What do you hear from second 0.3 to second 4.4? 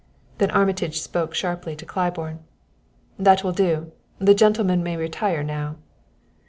Then Armitage spoke sharply to Claiborne. "That will do. The